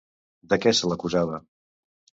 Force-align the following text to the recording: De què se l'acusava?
De 0.53 0.59
què 0.63 0.73
se 0.79 0.91
l'acusava? 0.91 1.39